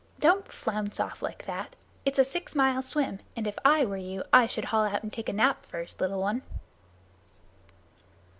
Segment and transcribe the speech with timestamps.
[0.19, 1.75] Don't flounce off like that.
[2.05, 5.13] It's a six mile swim, and if I were you I should haul out and
[5.13, 6.41] take a nap first, little one."